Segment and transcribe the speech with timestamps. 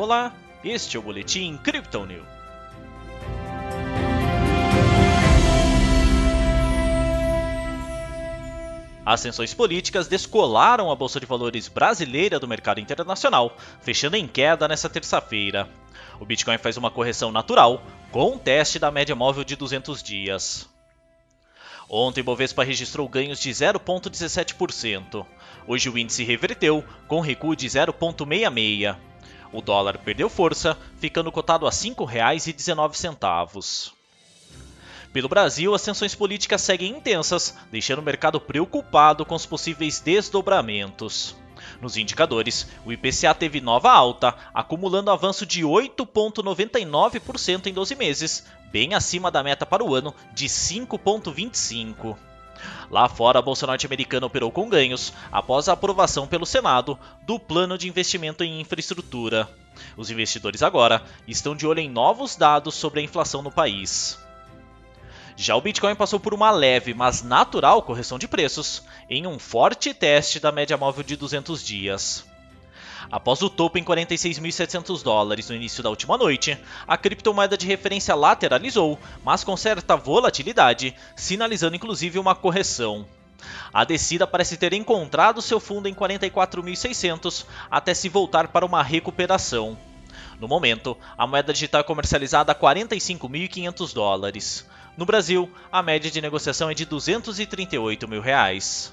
[0.00, 0.32] Olá,
[0.62, 2.24] este é o Boletim Crypto News.
[9.04, 14.68] As tensões políticas descolaram a Bolsa de Valores brasileira do mercado internacional, fechando em queda
[14.68, 15.68] nesta terça-feira.
[16.20, 20.68] O Bitcoin faz uma correção natural, com um teste da média móvel de 200 dias.
[21.90, 25.26] Ontem, Bovespa registrou ganhos de 0,17%.
[25.66, 29.07] Hoje, o índice reverteu, com recuo de 0,66%.
[29.52, 33.92] O dólar perdeu força, ficando cotado a R$ 5,19.
[35.12, 41.34] Pelo Brasil, as tensões políticas seguem intensas, deixando o mercado preocupado com os possíveis desdobramentos.
[41.80, 48.94] Nos indicadores, o IPCA teve nova alta, acumulando avanço de 8,99% em 12 meses, bem
[48.94, 52.14] acima da meta para o ano de 5,25%.
[52.90, 57.76] Lá fora, a Bolsa Norte-Americana operou com ganhos após a aprovação pelo Senado do Plano
[57.76, 59.48] de Investimento em Infraestrutura.
[59.96, 64.18] Os investidores agora estão de olho em novos dados sobre a inflação no país.
[65.36, 69.94] Já o Bitcoin passou por uma leve, mas natural correção de preços, em um forte
[69.94, 72.26] teste da média móvel de 200 dias.
[73.10, 78.14] Após o topo em 46.700 dólares no início da última noite, a criptomoeda de referência
[78.14, 83.06] lateralizou, mas com certa volatilidade, sinalizando inclusive uma correção.
[83.72, 89.78] A descida parece ter encontrado seu fundo em 44.600 até se voltar para uma recuperação.
[90.40, 94.66] No momento, a moeda digital é comercializada a 45.500 dólares.
[94.96, 98.92] No Brasil, a média de negociação é de 238 mil reais.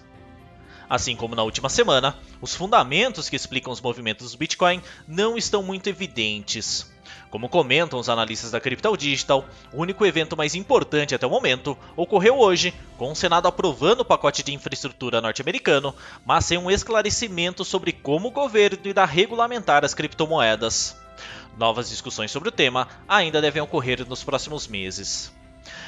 [0.89, 5.63] Assim como na última semana, os fundamentos que explicam os movimentos do Bitcoin não estão
[5.63, 6.93] muito evidentes.
[7.29, 11.77] Como comentam os analistas da Crypto Digital, o único evento mais importante até o momento
[11.95, 15.93] ocorreu hoje, com o Senado aprovando o pacote de infraestrutura norte-americano,
[16.25, 20.95] mas sem um esclarecimento sobre como o governo irá regulamentar as criptomoedas.
[21.57, 25.33] Novas discussões sobre o tema ainda devem ocorrer nos próximos meses.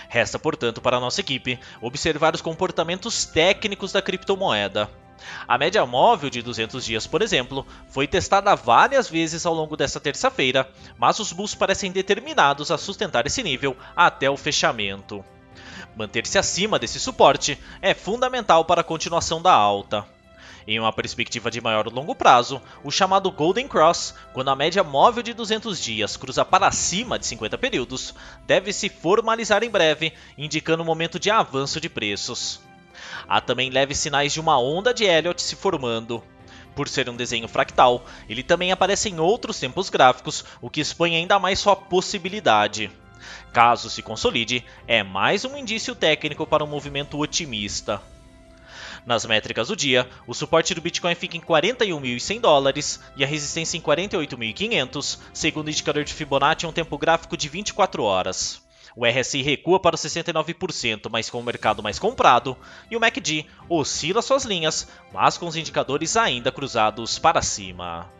[0.09, 4.89] Resta, portanto, para a nossa equipe observar os comportamentos técnicos da criptomoeda.
[5.47, 9.99] A média móvel de 200 dias, por exemplo, foi testada várias vezes ao longo desta
[9.99, 15.23] terça-feira, mas os bulls parecem determinados a sustentar esse nível até o fechamento.
[15.95, 20.16] Manter-se acima desse suporte é fundamental para a continuação da alta.
[20.67, 25.23] Em uma perspectiva de maior longo prazo, o chamado Golden Cross, quando a média móvel
[25.23, 28.13] de 200 dias cruza para cima de 50 períodos,
[28.45, 32.59] deve se formalizar em breve, indicando um momento de avanço de preços.
[33.29, 36.21] Há também leves sinais de uma onda de Elliott se formando.
[36.75, 41.15] Por ser um desenho fractal, ele também aparece em outros tempos gráficos, o que expõe
[41.15, 42.91] ainda mais sua possibilidade.
[43.53, 48.01] Caso se consolide, é mais um indício técnico para um movimento otimista.
[49.07, 53.77] Nas métricas do dia, o suporte do Bitcoin fica em 41.100 dólares e a resistência
[53.77, 58.61] em 48.500, segundo o indicador de Fibonacci em um tempo gráfico de 24 horas.
[58.97, 62.57] O RSI recua para os 69%, mas com o mercado mais comprado,
[62.91, 68.11] e o MACD oscila suas linhas, mas com os indicadores ainda cruzados para cima.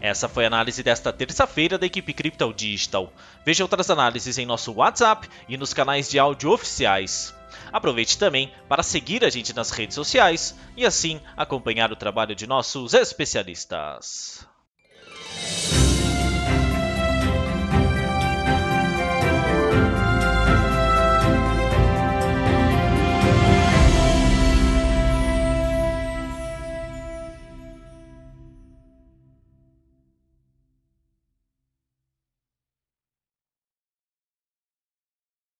[0.00, 3.12] Essa foi a análise desta terça-feira da equipe Crypto Digital.
[3.46, 7.38] Veja outras análises em nosso WhatsApp e nos canais de áudio oficiais.
[7.72, 12.46] Aproveite também para seguir a gente nas redes sociais e assim acompanhar o trabalho de
[12.46, 14.49] nossos especialistas.